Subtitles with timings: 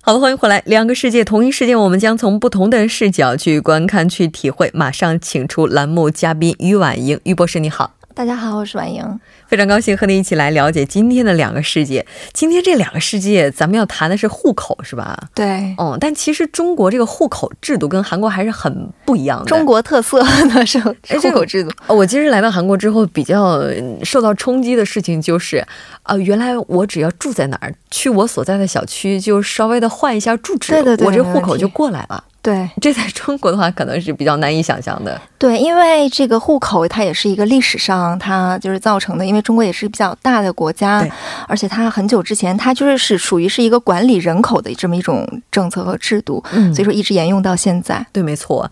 [0.00, 0.62] 好的，欢迎回来。
[0.64, 4.70] 两个世界，同一世界，我们将从不同的视角去观看、去体会。
[4.72, 7.97] 马上请出栏目嘉宾于婉莹，于博士，你好。
[8.18, 12.04] 大家好，我是婉莹，非常高兴和你一起来了解今天的两个世界。
[12.32, 15.16] 今天这两个世界，咱们要谈的是户口，是吧？
[15.32, 19.44] 对，哦，但其实中国这个户口制度跟韩国还是很不一样的。
[19.44, 20.20] 中国特色
[20.52, 21.70] 的是户口制度。
[21.86, 23.62] 我其实来到韩国之后，比较
[24.02, 25.64] 受到冲击的事情就是，
[26.02, 32.24] 啊，原来我只要住在哪儿，去我所在的小区，就稍微的换一下住址，对对对，我这户口就过来了。
[32.48, 35.20] 对，这在中国的话可能是比较难以想象的。
[35.36, 41.06] 对，因为这个户口它也是一个历史上它就是造成的，因为中国也是比较大的国家，
[41.46, 48.04] 而且它很久之前它就是是属于是一个管理人口的这么一种政策和制度，嗯，所以说一直沿用到现在。
[48.14, 48.70] 对，没错。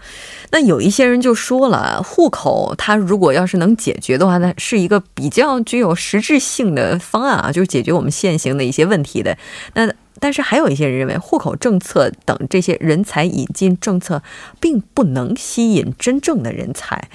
[0.51, 9.37] 那有一些人就说了，户口它如果要是能解决的话，那是一个比较具有实质性的方案啊，就是解决我们现行的一些问题的。
[9.75, 9.87] 那
[10.21, 14.23] 但是还有一些人认为，户口政策等这些人才引进政策，
[14.61, 17.09] 并不能吸引真正的人才。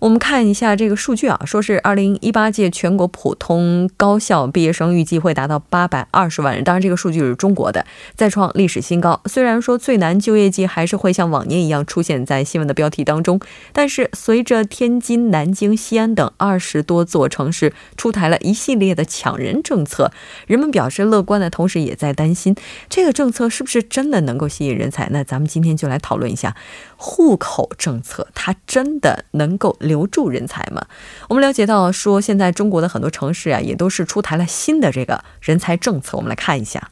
[0.00, 7.84] 我们看一下这个数据啊，说是二零一八届全国普通高校毕业生预计会达到八百二十万人，当然这个数据是中国的，
[8.14, 9.20] 再创历史新高。
[9.26, 13.38] 虽然说最难就业季还是会像往年一样出现在新闻的标题当中，
[13.74, 20.10] 但是随着天津、南京、西安等二十多座城市出台了一系列的抢人政策，
[20.46, 22.56] 人们表示乐观的同时，也在担心
[22.88, 25.10] 这个政策是不是真的能够吸引人才。
[25.10, 26.56] 那咱们今天就来讨论一下。
[27.02, 30.84] 户口政策，它真的能够留住人才吗？
[31.30, 36.18] 我们了解到说，现在中国的很多城市啊，也都是出台了新的这个人才政策。
[36.18, 36.90] 我们来看一下。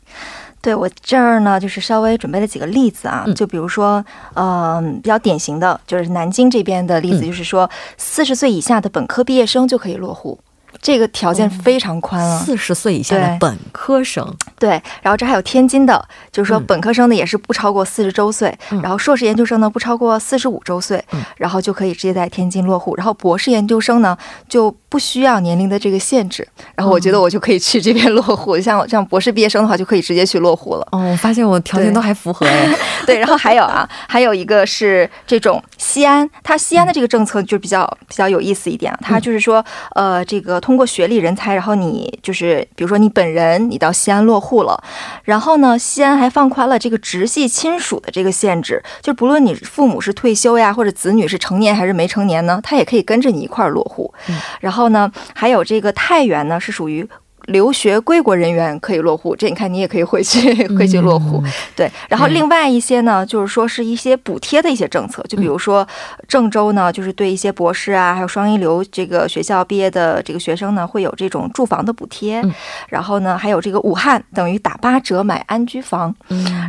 [0.63, 4.03] 对我这儿呢，就是稍微准备了几个例子啊，就比如说，
[4.35, 10.41] 嗯，比较典型的就是南京这边的例子，就是说，四十岁以下的本科毕业生就可以落户。
[10.81, 14.27] 这个条件非常宽了，四十岁以下的本科生，
[14.59, 14.71] 对，
[15.03, 16.03] 然后这还有天津的，
[16.33, 21.05] 就是说本科生呢也是不超过四十周岁，然后硕士研究生呢不超过四十五周岁，
[21.37, 24.17] 然后就可以直接在天津落户，然后博士研究生呢
[24.49, 24.75] 就。
[24.91, 28.59] 不需要年龄的这个限制，然后我觉得我就可以去这边落户。
[28.59, 30.89] 像像博士毕业生的话，就可以直接去落户了。
[30.93, 32.47] 哦，我发现我条件都还符合。
[33.05, 38.99] 对，然后还有啊，还有一个是这种西安，它西安的这个政策就比较比较有意思一点啊。
[39.03, 39.63] 它就是说，
[39.95, 44.83] 呃，这个通过学历人才，然后你就是比如说你本人你到西安落户了，
[45.25, 54.15] 然后呢，西安还放宽了这个直系亲属的这个限制，就不论你父母是退休呀，或者子女是成年还是没成年呢，他也可以跟着你一块儿落户。
[54.61, 54.79] 然后。
[54.79, 57.09] 然后呢，还有这个太原呢，是属于。
[57.49, 61.43] 留学归国人员可以落户，这你看你也可以回去 回去落户，
[61.75, 61.91] 对。
[62.09, 65.87] 然后另外一些呢，就是说是一些补贴的一些政策，就比如说
[66.27, 72.43] 郑州呢，就是对一些博士啊，还有双一流这个学校毕业的这个学生呢，会有这种住房的补贴。
[72.89, 76.15] 然后呢，还有这个武汉等于打八折买安居房。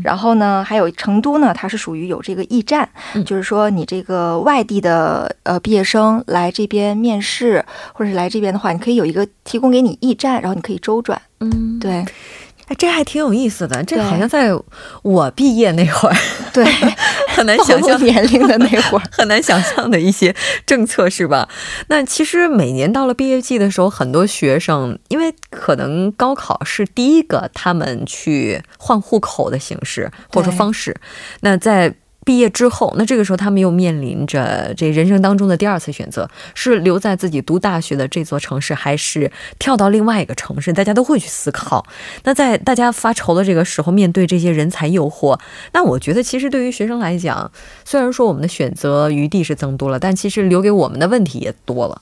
[0.02, 2.88] 然后呢，还有成都呢，它是属于有这个驿站，
[3.26, 7.62] 就是说你这个外地的呃毕业生来这边面试
[7.92, 10.69] 或者是来这边的话，你可以有一个提供给你驿站，然后你可以。
[10.70, 11.92] 可以周转，嗯，对，
[12.68, 13.84] 哎，这还挺有意思的。
[13.84, 14.52] 这好像在
[15.02, 16.16] 我毕业那会儿，
[16.54, 16.64] 对，
[17.36, 20.36] 很难想象年龄的那会儿， 很难想象的一些
[20.68, 21.50] 政策，是吧？
[21.88, 30.96] 那其实每年到了毕业季的时候，很多学生因为可能高考是第一个他们去换户口的形式或者说方式，
[31.42, 31.96] 那在。
[32.30, 40.72] 毕业之后，那这个时候他们又面临着这人生当中的第二次选择：是留在自己读大学的这座城市，还是跳到另外一个城市？
[40.72, 41.84] 大家都会去思考。
[42.26, 45.40] 那在大家发愁的这个时候，面对这些人才诱惑，
[45.74, 47.52] 那我觉得其实对于学生来讲，
[47.84, 52.00] 虽然说我们的选择余地是增多了，但其实留给我们的问题也多了。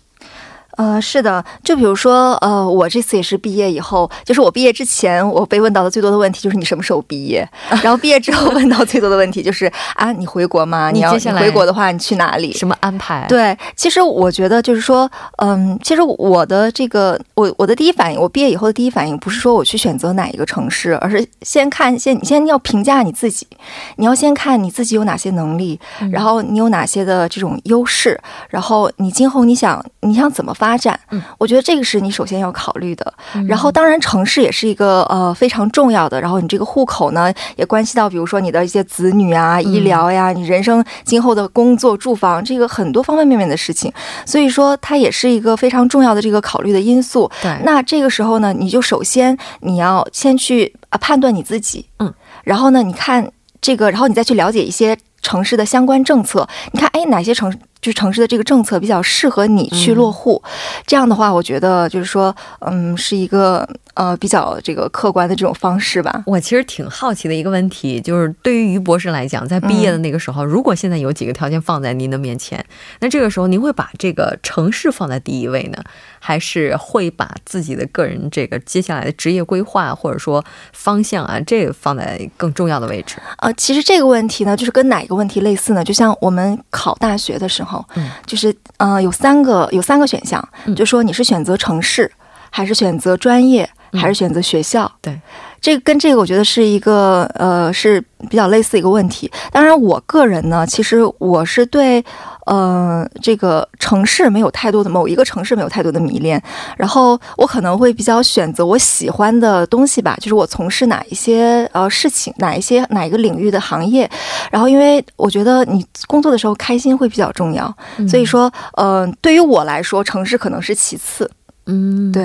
[0.77, 7.47] 呃，是的，就比如说，呃，我这次也是毕业以后，就是我毕业之前，我被问到的最多的问题就是你什么时候毕业？
[7.83, 9.65] 然后毕业之后问到最多的问题就是
[9.95, 10.91] 啊，你回国吗？
[10.93, 12.53] 你要回国的话，你去哪里？
[12.53, 13.25] 什么安排？
[13.27, 23.47] 对，其实我觉得就是说，嗯，其实我的这个，我我的第一反应，我毕业以后的第一反应不是说我去选择哪一个城市，而是先看先，你先要评价你自己，
[23.95, 25.79] 你要先看你自己有哪些能力，
[26.11, 28.19] 然后你有哪些的这种优势，
[28.51, 30.66] 然后你今后你想你想怎么发。
[30.67, 30.99] 发展。
[31.11, 33.13] 嗯，我觉得这个是你首先要考虑的。
[33.35, 36.19] 嗯然后，当然城市也是一个呃非常重要的。
[36.19, 43.91] 然后你这个户口呢，也关系到比如说你的一些子女啊、医疗呀、你人生今后的工作、住房，这个很多方方面面的事情。
[44.25, 47.31] 所以说，它也是一个非常重要的这个考虑的因素。
[47.41, 53.31] 对，那这个时候呢，你就首先你要先去啊判断你自己，嗯，然后呢，你看
[53.61, 60.41] 这个，然后你再去了解一些城市的相关政策，你看，哎，哪些城就是城市的这个政策比较适合你去落户，
[60.85, 66.23] 这样的话，我觉得就是说，嗯，是一个呃比较这个客观的这种方式吧。
[66.25, 72.63] 我其实挺好奇的一个问题，就是对于于博士来讲，在毕业的那个时候，如果现在有几个条件放在您的面前，
[72.99, 75.81] 那这个时候您会把这个城市放在第一位呢，
[76.19, 83.15] 还是会把自己的个人这个接下来的职业规划或者说方向啊，这个放在更重要的位置？
[83.37, 85.83] 呃，其实这个问题呢，就是跟哪一个问题类似呢？
[85.83, 90.75] 就像我们考大学的时候，嗯，就是呃有三个有三个选项，嗯。
[90.75, 92.11] 就说你是选择城市，
[92.49, 94.89] 还是选择专业，嗯还是选择学校？
[95.01, 95.19] 对，
[95.59, 97.99] 这个跟这个我觉得是一个呃是
[98.29, 99.31] 比较类似一个问题。
[99.51, 102.03] 当然，我个人呢，其实我是对
[102.45, 106.41] 呃这个城市没有太多的某一个城市没有太多的迷恋，
[106.77, 114.09] 然后我可能会比较选择我喜欢的东西吧，就是我从事哪一些呃事情，哪一些哪一个领域的行业，
[114.51, 117.73] 然后因为我觉得你工作的时候开心会比较重要，
[118.07, 121.29] 所以说呃对于我来说，城市可能是其次。
[121.67, 122.23] 嗯，对，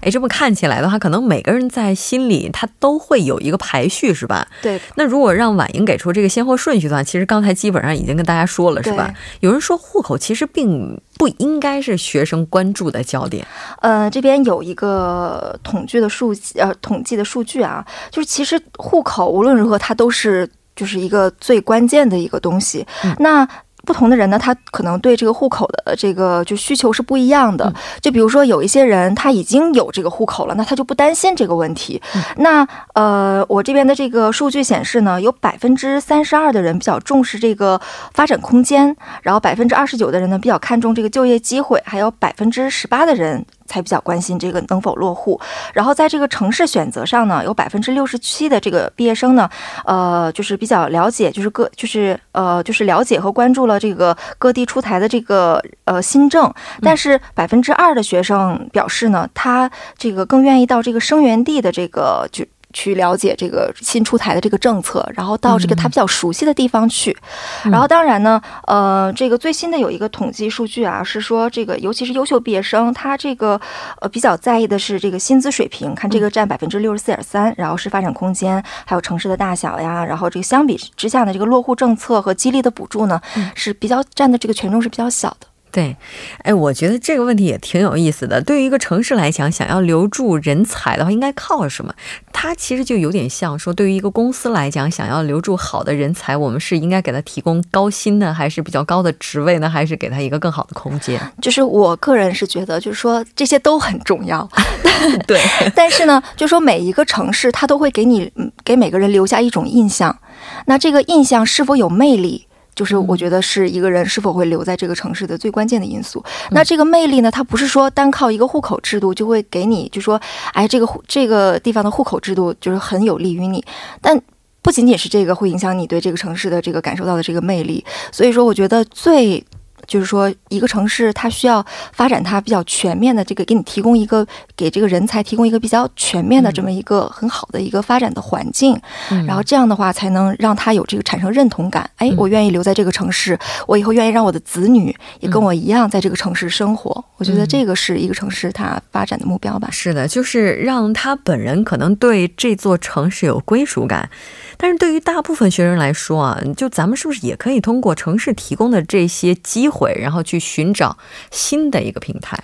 [0.00, 4.46] 哎，这么看起来的话，可能每个人在心里他都会有一个排序，是吧？
[4.60, 9.12] 对，那如果让婉莹给出这个先后顺序的话，其实刚才基本上已经跟大家说了，是吧？
[9.40, 13.46] 有人说户口其实并不应该是学生关注的焦点。
[13.80, 22.86] 呃，这边有一个统计的数呃统计的数据啊，就是其实户口无论如何它都是就是一个最关键的一个东西。
[23.04, 23.48] 嗯那
[23.84, 27.64] 不同的人呢，他可能对这个户口的这个就需求是不一样的。
[27.66, 32.00] 嗯就比如说有一些人他已经有这个户口了，那他就不担心这个问题。
[32.14, 37.80] 嗯那呃，我这边的这个数据显示呢，有百分之三十二的人比较重视这个
[38.14, 43.44] 发展空间，然后百分之二十九的人呢比较看重这个就业机会，还有百分之十八的人。
[43.66, 45.40] 才比较关心这个能否落户，
[45.72, 49.48] 然后在这个城市选择上呢，有百分之六十七的这个毕业生呢，
[49.84, 62.44] 呃，就是比较了解，就是各就是呃就是了解和关注了这个各地出台的这个呃新政，但是百分之二的学生表示呢，他这个更愿意到这个生源地的这个就。
[62.72, 67.16] 去了解这个新出台的这个政策，然后到这个他比较熟悉的地方去。
[67.64, 73.60] 然后当然呢，呃，这个最新的有一个统计数据啊，是说这个尤其是优秀毕业生，他这个
[74.00, 83.20] 呃比较在意的是这个薪资水平，看这个占百分之六十四点三，然后是发展空间，还有城市的大小呀，然后这个相比之下呢，这个落户政策和激励的补助呢，
[83.54, 85.46] 是比较占的这个权重是比较小的。
[85.72, 85.96] 对，
[86.44, 88.42] 哎，我觉得这个问题也挺有意思的。
[88.42, 91.94] 对于一个城市来讲，想要留住人才的话，应该靠什么？
[92.30, 101.18] 它其实就有点像说，对于一个公司来讲，想要留住好的人才，我们是应该给他提供高薪呢，还是比较高的职位呢，还是给他一个更好的空间？
[101.40, 104.46] 就是我个人是觉得，就是说这些都很重要。
[105.26, 105.40] 对，
[105.74, 110.18] 但是呢，就说每一个城市，它都会给你嗯给每个人留下一种印象。
[110.66, 112.46] 那这个印象是否有魅力？
[112.74, 116.24] 就是我觉得是一个人是否会留在这个城市的最关键的因素。
[116.50, 120.20] 那这个魅力呢，它不是说单靠一个户口制度就会给你，就说，
[120.52, 123.64] 哎，这个户这个地方的户口制度就是很有利于你，
[124.00, 124.20] 但。
[124.64, 129.44] 不仅仅是这个会影响你对这个城市的这个感受到的这个魅力，所以说我觉得最
[129.86, 138.78] 就是说一个城市它需要发展它比较全面的这个给你提供一个给这个人才提供一个比较全面的这么一个很好的一个发展的环境，
[139.10, 141.88] 嗯然后这样的话才能让他有这个产生认同感。
[141.96, 147.04] 哎，我愿意留在这个城市，我以后愿意让我的子女也跟我一样在这个城市生活。
[147.16, 149.68] 我觉得这个是一个城市它发展的目标吧。
[149.70, 154.08] 是的，就是让他本人可能对这座城市有归属感，
[154.56, 160.96] 但是对于大部分学生来说啊，就咱们是不是也可以通过城市提供的这些机会，然后去寻找
[161.30, 162.38] 新的一个平台？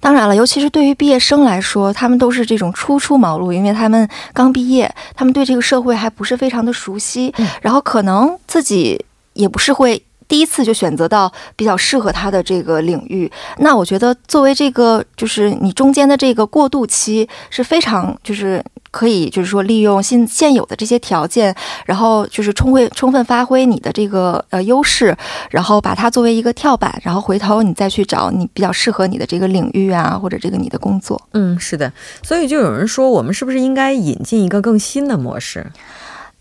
[0.00, 9.04] 当然了，尤其是对于毕业生来说，他们都是这种初出茅庐，因为他们刚毕业，他们对这个社会还不是非常的熟悉，嗯然后可能自己
[9.34, 10.02] 也不是会。
[10.30, 21.52] 第一次就选择到比较适合他的这个领域，那我觉得作为这个就是你中间的这个过渡期是非常就是可以就是说利用现现有的这些条件，
[21.84, 25.16] 然后就是充会充分发挥你的这个呃优势，
[25.50, 31.20] 然后把它作为一个跳板，然后回头你再去找你比较适合你的这个领域啊，或者这个你的工作。
[31.32, 35.66] 嗯，是的，所以就有人说，我们是不是应该引进一个更新的模式？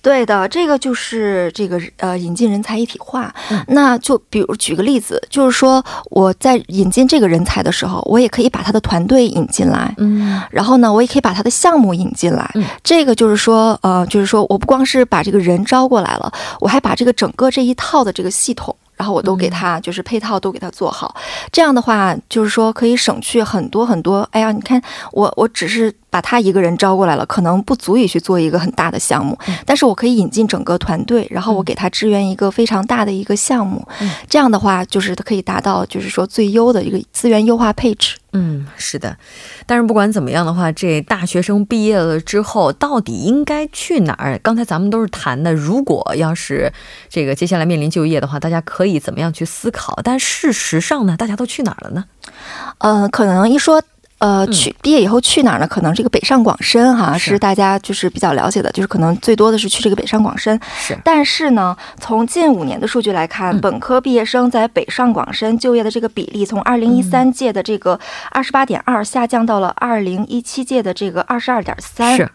[0.01, 3.34] 对的，这个就是这个呃引进人才一体化。
[3.51, 9.94] 嗯那就比如举个例子，就是说我在引进这个人才的时候，我也可以把他的团队引进来。
[9.98, 12.50] 嗯然后呢，我也可以把他的项目引进来。
[12.56, 18.75] 嗯这个就是说，呃，就是说我不光是把这个人招过来了，我还把这个整个这一套的这个系统。
[18.96, 21.15] 然后我都给他，就是配套都给他做好，
[21.53, 24.27] 这样的话，就是说可以省去很多很多。
[24.34, 24.82] 哎呀，你看
[25.13, 38.18] 我我只是把他一个人招过来了，可能不足以去做一个很大的项目，但是我可以引进整个团队，然后我给他支援一个非常大的一个项目，嗯这样的话就是可以达到就是说最优的一个资源优化配置。
[38.32, 39.18] 嗯，是的。
[39.66, 44.39] 但是不管怎么样的话，这大学生毕业了之后，到底应该去哪儿？
[44.44, 46.72] 刚才咱们都是谈的，如果要是
[47.10, 50.00] 这个接下来面临就业的话，大家可以怎么样去思考？
[50.04, 52.06] 但事实上呢，大家都去哪儿了呢？
[52.78, 53.82] 呃，可能一说。
[54.20, 55.68] 呃，去毕业以后去哪儿呢？
[55.68, 60.60] 可能这个北上广深哈是是大家就是比较了解的，就是可能最多的是去这个北上广深。
[60.78, 68.00] 是但是呢，从近五年的数据来看，嗯本科毕业生在北上广深就业的这个比例，从二零一三届的这个
[68.32, 72.18] 二十八点二下降到了二零一七届的这个二十二点三。
[72.18, 72.30] 是，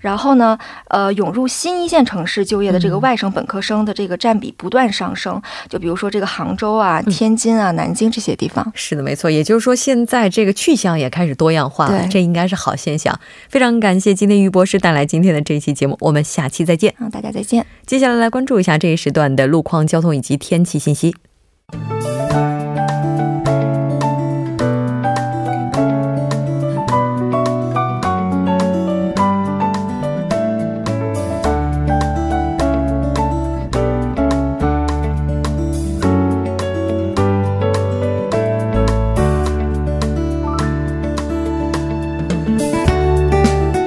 [0.00, 5.40] 然后呢，呃，涌入新一线城市就业的这个嗯外省本科生的这个占比不断上升。
[5.68, 8.66] 就比如说这个杭州啊、嗯天津啊、南京这些地方。
[8.74, 9.30] 是的，没错。
[9.30, 13.18] 也就是说，现在这个去向也开始多样化了，这应该是好现象。
[13.48, 16.94] 非常感谢今天于博士带来今天的这一期节目，我们下期再见。
[16.98, 17.66] 嗯，大家再见。
[17.84, 21.14] 接下来来关注一下这一时段的路况、交通以及天气信息。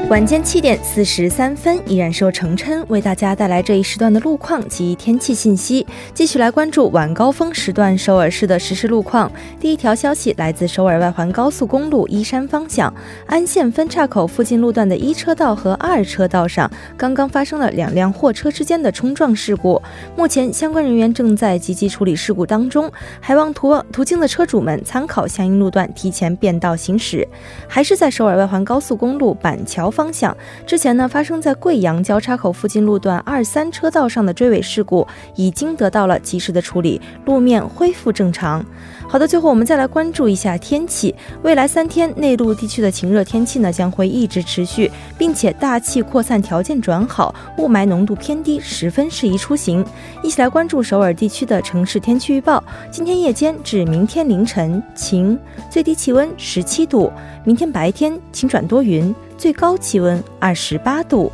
[0.10, 5.86] 晚间七点四十三分，依然是由程琛为大家带来这一时段的路况及天气信息。
[6.16, 9.32] 继续来关注晚高峰时段首尔市的实时路况。
[9.60, 12.92] 第一条消息来自首尔外环高速公路依山方向
[13.28, 19.80] 安县分岔口附近路段的一车道和二车道上，刚刚发生了两辆货车之间的冲撞事故。
[20.18, 27.28] 目前相关人员正在积极处理事故当中，还望途途经的车主们参考相应路段提前变道行驶。
[27.68, 30.34] 还是在首尔外环高速公路板桥方向，
[30.66, 38.66] 之前呢发生在贵阳交叉口附近路段二三车道上的追尾事故，已经得到了及时的处理，路面恢复正常。
[39.12, 41.16] 好的，最后我们再来关注一下天气。
[41.42, 49.84] 未来三天，内陆地区的晴热天气呢将会一直持续，并且大气扩散条件转好，雾霾浓度偏低，十分适宜出行。
[50.22, 52.64] 一起来关注首尔地区的城市天气预报。
[52.92, 55.36] 今天夜间至明天凌晨晴，
[55.72, 57.12] 最低气温十七度；
[57.44, 61.32] 明天白天晴转多云，最高气温二十八度。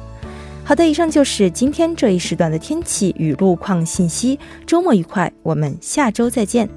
[0.63, 4.39] 好的，以上就是今天这一时段的天气与路况信息。
[4.65, 6.69] 周末愉快，我们下周再见。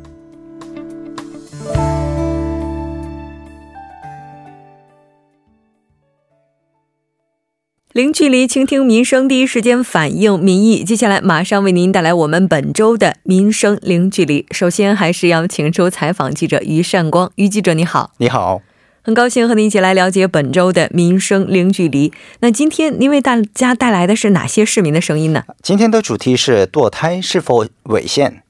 [7.98, 10.84] 零距离倾听民生，第一时间反映民意。
[10.84, 14.46] 接下来马上为您带来我们本周的民生零距离。
[14.52, 18.62] 首先还是要请出采访记者于善光，于记者你好，你好，
[19.02, 22.12] 很高兴和您一起来了解本周的民生零距离。
[22.38, 25.42] 那今天您为大家带来的是哪些市民的声音呢？
[25.60, 28.44] 今天的主题是堕胎是否违宪？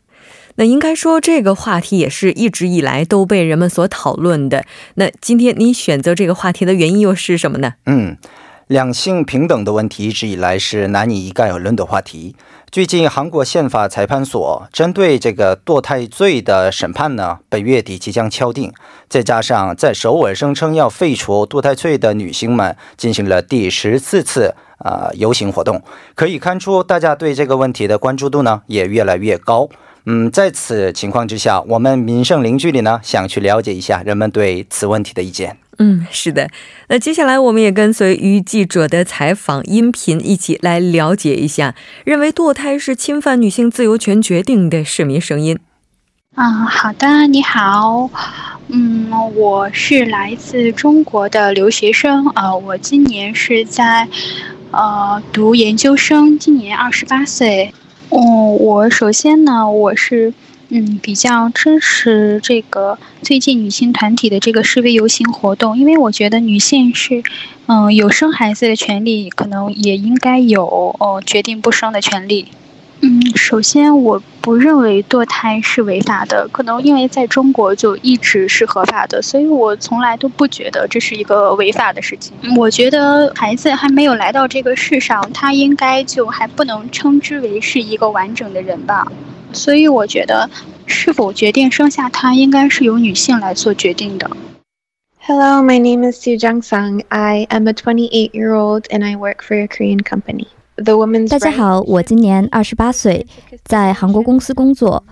[0.57, 4.67] 那应该说这个话题也是一直以来都被人们所讨论的。
[4.97, 7.75] 那今天您选择这个话题的原因又是什么呢？
[7.87, 8.19] 嗯，
[8.69, 12.37] 两性平等的问题一直以来是难以一概而论的话题。
[12.71, 18.71] 最近，韩国宪法裁判所针对这个堕胎罪的审判呢，本月底即将敲定。
[19.09, 25.83] 再加上在首尔声称要废除堕胎罪的女性们进行了第十四次呃游行活动，
[26.15, 29.67] 可以看出大家对这个问题的关注度呢也越来越高。
[30.05, 35.57] 嗯，在此情况之下，我们民生零距离呢想去了解一下人们对此问题的意见。
[35.79, 36.51] 嗯，是的。
[36.89, 45.59] 那接下来我们也跟随于记者的采访音频一起来了解一下，认为堕胎是侵犯女性自由权决定的市民声音。
[46.35, 48.11] 嗯，好的，你好，
[48.69, 54.07] 嗯，我是来自中国的留学生，呃，我今年是在
[54.71, 57.73] 呃读研究生，今年二十八岁。
[58.11, 60.33] 嗯，我首先呢，我是
[60.71, 67.23] 嗯比较支持这个最近女性团体的这个示威游行活动，因为我觉得女性是
[67.67, 70.67] 嗯有生孩子的权利，可能也应该有
[70.99, 72.49] 哦决定不生的权利。
[73.01, 82.33] 嗯，首先我不认为堕胎是违法的，可能因为在中国就一直是合法的，所以我从来都不觉得这是一个违法的事情。
[82.57, 89.07] 我觉得孩子还没有来到这个世上，他应该就还不能称之为是一个完整的人吧。
[89.53, 90.49] 所以我觉得，
[90.87, 94.31] 是否决定生下他，应该是由女性来做决定的。
[95.21, 97.03] Hello, my name is Su Jung Sung.
[97.09, 100.47] I am a 28 year old and I work for a Korean company.
[100.77, 103.27] The woman's 大家好，我今年二十八岁，
[103.65, 105.05] 在韩国公司工作。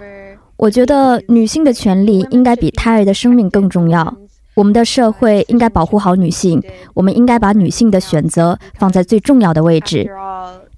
[0.56, 4.16] 我觉得女性的权利应该比胎儿的生命更重要。
[4.54, 6.62] 我们的社会应该保护好女性，
[6.94, 10.08] 我们应该把女性的选择放在最重要的位置，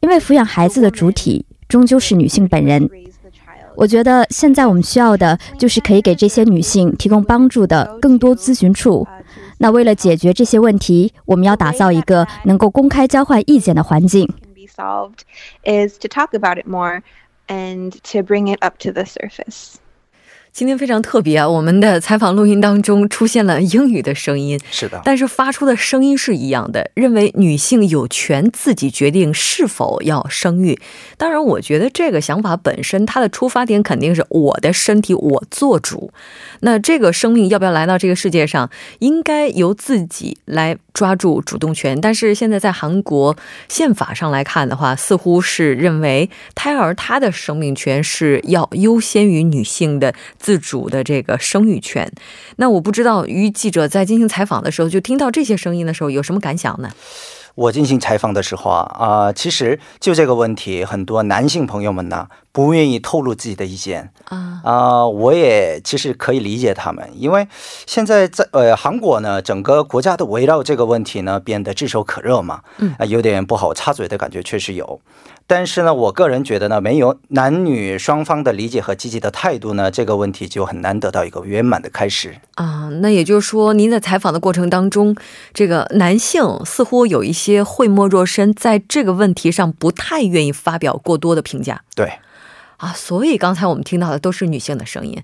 [0.01, 2.91] 因为抚养孩子的主体终究是女性本人。
[3.79, 9.07] 我觉得现在我们需要的就是可以给这些女性提供帮助的更多咨询处。
[9.59, 14.29] 那为了解决这些问题，我们要打造一个能够公开交换意见的环境。
[14.79, 15.25] solved
[15.65, 17.03] is to talk about it more
[17.49, 19.79] and to bring it up to the surface.
[20.53, 21.49] 今天非常特别啊！
[21.49, 30.77] 我们的采访录音当中出现了英语的声音，是的，但是发出的声音是一样的，认为女性有权自己决定是否要生育。
[31.17, 36.13] 当然，我觉得这个想法本身，它的出发点肯定是我的身体我做主。
[36.61, 42.01] 那这个生命要不要来到这个世界上，应该由自己来抓住主动权。
[42.01, 43.37] 但是现在在韩国
[43.69, 50.13] 宪法上来看的话，似乎是认为胎儿他的生命权是要优先于女性的。
[50.49, 52.11] 自主的这个生育权，
[52.57, 56.91] 那我不知道于记者在进行采访的时候，就听到这些声音的时候，有什么感想呢？
[57.55, 67.47] 我进行采访的时候啊，啊，其实就这个问题，很多男性朋友们呢不愿意透露自己的意见啊啊，我也其实可以理解他们，因为
[67.85, 74.99] 现在在呃韩国呢，整个国家都围绕这个问题呢变得炙手可热嘛，嗯啊，有点不好插嘴的感觉，确实有。
[75.49, 82.91] 但是呢，我个人觉得呢，没有男女双方的理解和积极的态度呢，这个问题就很难得到一个圆满的开始啊。
[83.01, 85.17] 那也就是说，您在采访的过程当中，
[85.55, 91.83] 这个男性似乎有一些讳莫若深，在这个问题上不太愿意发表过多的评价。
[91.97, 92.19] 对，
[92.77, 95.23] 啊，所以刚才我们听到的都是女性的声音。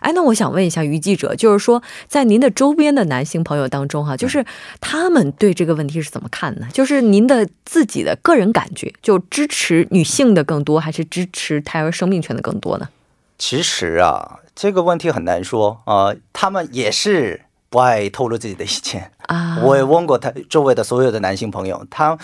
[0.00, 4.44] 哎，那我想问一下于记者，就是说，在您的周边的男性朋友当中，哈，就是
[4.80, 6.66] 他们对这个问题是怎么看呢？
[6.72, 12.88] 就是您的自己的个人感觉，就支持女性的更多，还是支持胎儿生命权的更多呢？
[13.38, 19.60] 其实啊，这个问题很难说啊，他们也是不爱透露自己的意见 啊。
[19.62, 22.18] 我也问过他周围的所有的男性朋友，他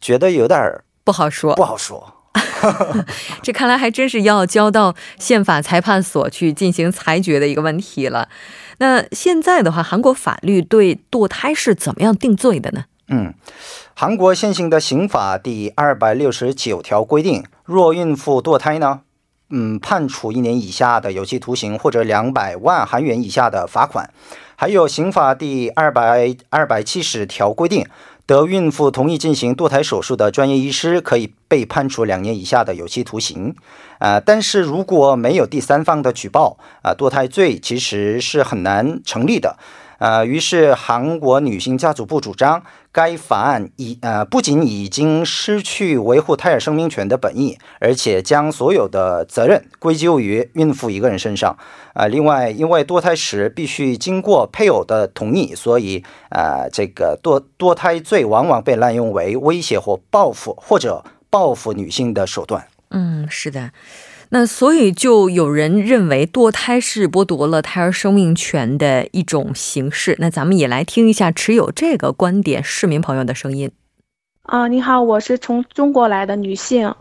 [0.00, 0.60] 觉得有点
[1.04, 2.14] 不好说，不好说。
[3.42, 8.28] 这看来还真是要交到宪法裁判所去进行裁决的一个问题了。
[8.78, 12.84] 那现在的话，韩国法律对堕胎是怎么样定罪的呢？
[13.08, 13.34] 嗯，
[13.94, 19.00] 韩国现行的刑法第二百六十九条规定，若孕妇堕胎呢，
[19.50, 24.10] 嗯，判处一年以下的有期徒刑或者两百万韩元以下的罚款。
[24.54, 27.86] 还有刑法第二百二百七十条规定。
[28.28, 33.54] 得孕妇同意进行堕胎手术的专业医师可以被判处两年以下的有期徒刑，
[33.98, 39.56] 啊，但是如果没有第三方的举报，啊，堕胎罪其实是很难成立的。
[39.98, 51.58] 呃，于是韩国女性家族部主张，该法案已呃不仅已经失去维护胎儿生命权的本意，而且将所有的责任归咎于孕妇一个人身上。
[51.94, 62.68] 啊，另外，因为堕胎时必须经过配偶的同意，所以呃，这个堕堕胎罪往往被滥用为威胁或报复或者报复女性的手段。
[62.90, 63.72] 嗯，是的。
[64.30, 70.16] 那所以就有人认为堕胎是剥夺了胎儿生命权的一种形式。
[70.18, 73.70] 那咱们也来听一下持有这个观点市民朋友的声音。
[74.42, 76.94] 啊，你好，我是从中国来的女性。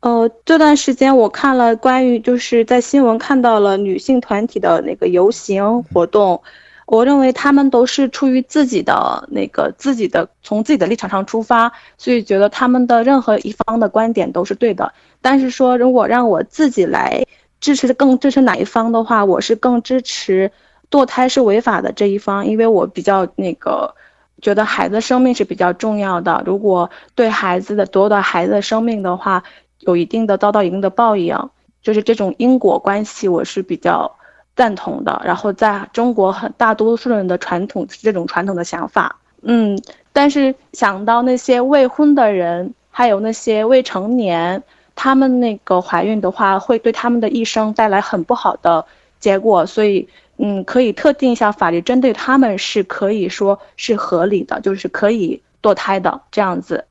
[0.00, 6.42] 呃，这段时间我看了关于就是在新闻看到了女性团体的那个游行活动。
[6.90, 14.92] 我认为他们都是出于自己的那个自己的从自己的立场上出发，所以觉得他们的任何一方的观点都是对的。
[15.20, 17.24] 但是说如果让我自己来
[17.60, 20.50] 支持更支持哪一方的话，我是更支持
[20.90, 23.94] 堕胎是违法的这一方，因为我比较那个
[24.42, 26.42] 觉得孩子生命是比较重要的。
[26.44, 29.44] 如果对孩子的夺得孩子的生命的话，
[29.78, 31.38] 有一定的遭到一定的报应，
[31.82, 34.16] 就是这种因果关系，我是比较。
[34.60, 39.80] 赞同的，然后在中国很大多数人的传统这种传统的想法，嗯，
[40.12, 44.62] 但是想到那些未婚的人，还有那些未成年，
[44.94, 48.84] 他们那个怀孕的话，会对他们的一生带来很不好的
[49.18, 56.84] 结果，所以，嗯，可以特定一下法律，针对他们是可以说是合理的，就是可以堕胎的这样子。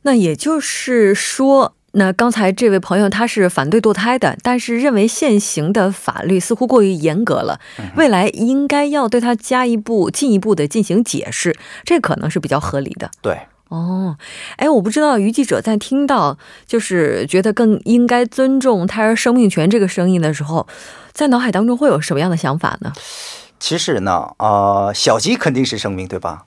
[0.00, 1.74] 那也就是说。
[1.94, 7.58] 那刚才这位朋友他是反对堕胎的，但是认为现行的法律似乎过于严格了，
[7.96, 13.10] 未来应该要对他加一步进一步的进行解释，这可能是比较合理的。
[13.22, 14.16] 对，哦，
[14.56, 20.66] 哎，我不知道于记者在听到就是觉得更应该尊重胎儿生命权这个声音的时候，
[21.12, 22.92] 在脑海当中会有什么样的想法呢？
[23.60, 26.44] 其实呢，呃，小鸡肯定是生命，对吧？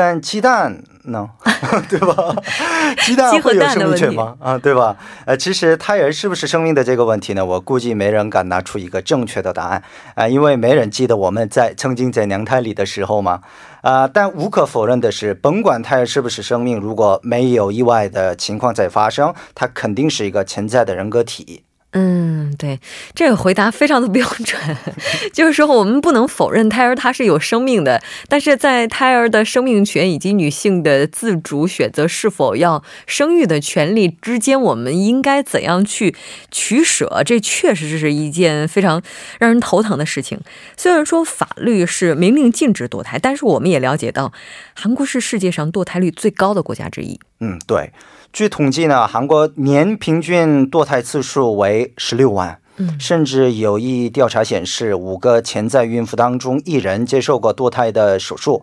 [0.00, 1.28] 但鸡蛋呢，
[1.90, 2.34] 对吧？
[3.04, 4.34] 鸡蛋会有生命权吗？
[4.40, 4.96] 啊，对吧？
[5.26, 7.44] 呃，其实胎儿是不是生命的这个问题呢？
[7.44, 9.82] 我估计没人敢拿出一个正确的答案
[10.14, 13.42] 啊，因为没人记得我们在曾经在娘胎里的时候嘛。
[13.82, 21.64] 啊，但无可否认的是，甭管胎儿是不是生命，如果没有意外的情况在发生，它肯定是一个潜在的人格体。
[21.92, 22.78] 嗯，对，
[23.14, 24.60] 这个回答非常的标准，
[25.34, 36.14] 就是说我们不能否认胎儿它是有生命的，但是在胎儿的生命权以及女性的自主选择是否要生育的权利之间，我们应该怎样去
[36.52, 37.22] 取舍？
[37.26, 39.02] 这确实是一件非常
[39.40, 40.40] 让人头疼的事情。
[40.76, 44.32] 虽然说法律是明令禁止堕胎，但是我们也了解到，
[44.74, 47.18] 韩国是世界上堕胎率最高的国家之一。
[47.40, 47.92] 嗯，对。
[48.32, 58.62] 据统计呢，韩国年平均堕胎次数为十六万，嗯，甚至有一调查显示，五个潜在孕妇当中一人接受过堕胎的手术，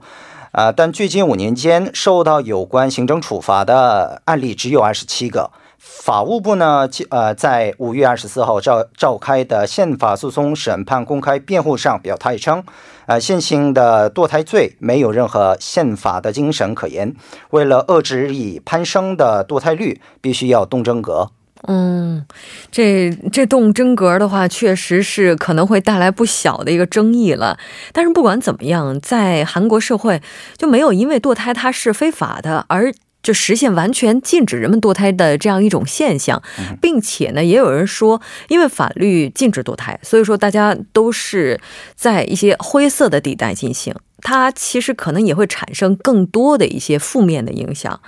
[0.53, 5.51] 啊，但最近五年间受到有关行政处罚的案例只有二十七个。
[5.77, 12.63] 法务部呢，呃，在五月二十四号召召开的宪法诉讼审判公开辩护上表态称，
[13.07, 17.15] 呃，现行的堕胎罪没有任何宪法的精神可言。
[17.49, 21.31] 为了遏制日益攀升的堕胎率，必须要动真格。
[21.63, 22.25] 嗯，
[22.71, 27.57] 这这动真格的话，确实是可能会带来不小的一个争议了。
[27.91, 30.21] 但是不管怎么样，在韩国社会
[30.55, 32.93] 就没有因为堕胎它是非法的而。
[33.27, 36.41] 就实现完全禁止人们堕胎的这样一种现象，
[36.81, 41.59] 并且呢，也有人说，因为法律禁止堕胎，所以说大家都是
[41.93, 47.99] 在一些灰色的地带进行，它其实可能也会产生更多的一些负面的影响。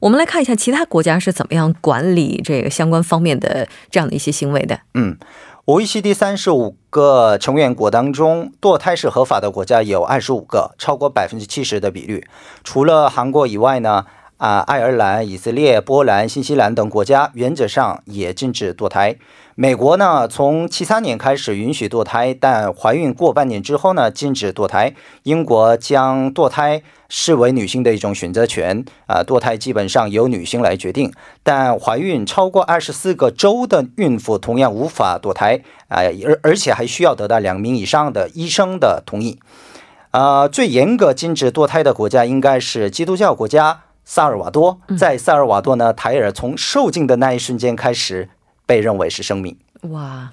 [0.00, 4.80] 我们来看一下其他国家是怎么样管理这个相关方面的这样的一些行为的。
[4.94, 5.18] 嗯
[5.66, 12.26] ，OECD 三十五个成员国当中，堕胎是合法的国家有二十五个，超过百分之七十的比率。
[12.64, 14.06] 除了韩国以外呢？
[14.42, 19.14] 啊，爱尔兰、以色列、波兰、新西兰等国家原则上也禁止堕胎。
[19.54, 24.94] 美国呢，从七三年开始允许堕胎，但怀孕过半年之后呢，禁止堕胎。
[25.22, 31.12] 英国将堕胎视为女性的一种选择权，啊，堕胎基本上由女性来决定。
[31.44, 39.38] 但怀孕超过二十四个周的孕妇同样无法堕胎，啊，而而且还需要得到两名以上的医生的同意。
[40.10, 43.82] 啊，最严格禁止堕胎的国家应该是基督教国家。
[44.14, 48.28] 萨尔瓦多，在萨尔瓦多呢，胎儿从受精的那一瞬间开始
[48.66, 49.56] 被认为是生命。
[49.84, 50.30] 哇。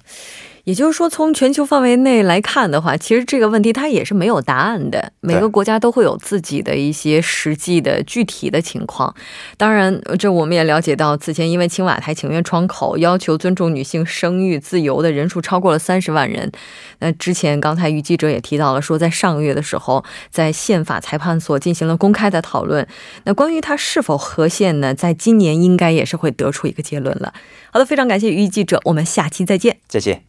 [0.70, 5.12] 也就是说，从全球范围内来看的话，其实这个问题它也是没有答案的。
[5.20, 9.12] 每个国家都会有自己的一些实际的具体的情况。
[9.58, 16.52] 当然，这我们也了解到，此前因为青瓦台请愿窗口要求尊重女性生育自由的人数超过了三十万人。
[17.00, 22.88] 那之前刚才于记者也提到了，说在上个月的时候，在宪法裁判所进行了公开的讨论。
[23.24, 24.94] 那关于它是否合宪呢？
[24.94, 27.34] 在今年应该也是会得出一个结论了。
[27.72, 29.78] 好的，非常感谢于记者，我们下期再见。
[29.88, 30.29] 再见。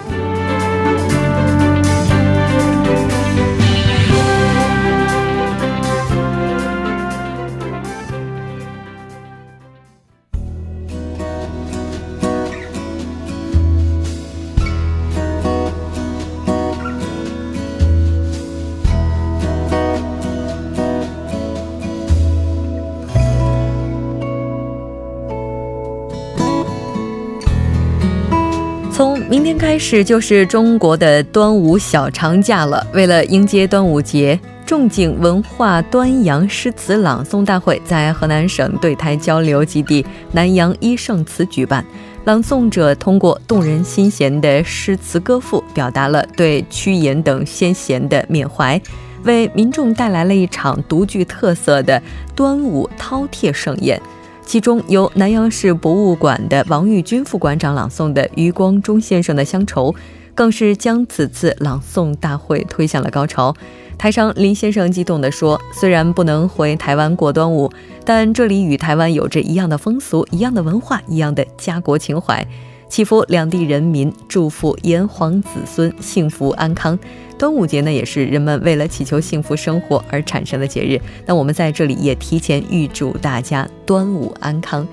[29.01, 32.85] 从明天开始就是中国的端午小长假了。
[32.93, 41.83] 为了迎接端午节，仲景文化端阳诗词朗诵大会在河南省对台交流基地南阳一圣祠举办。
[42.25, 48.79] 朗诵者通过动人心弦的诗词歌赋，表达了对屈原等先贤的缅怀，
[49.23, 51.99] 为民众带来了一场独具特色的
[52.35, 53.99] 端午饕餮盛宴。
[54.45, 59.91] 其中由南阳市博物馆的王玉军副馆长朗诵的余光中先生的《乡愁》，
[60.35, 63.55] 更是将此次朗诵大会推向了高潮。
[63.97, 67.71] 台上林先生激动地说：“虽然不能回台湾过端午，
[68.03, 72.45] 但这里与台湾有着一样的风俗、一样的文化、一样的家国情怀。”
[72.91, 76.99] 祈福两地人民，祝福炎黄子孙幸福安康。
[77.39, 80.99] 端午节呢，也是人们为了祈求幸福生活而产生的节日。
[81.25, 84.85] 那我们在这里也提前预祝大家端午安康。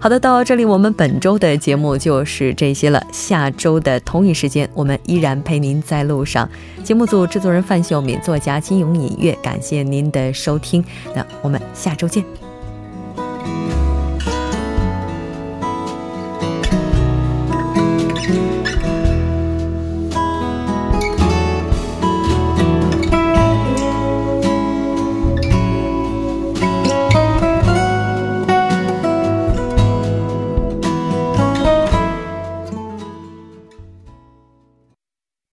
[0.00, 3.00] 好的，到这里我们本周的节目就是这些了。
[3.12, 6.50] 下周的同一时间，我们依然陪您在路上。
[6.82, 10.84] 节目组制作人范秀敏，作家金勇、尹月，感谢您的收听。
[11.14, 12.24] 那我们下周见。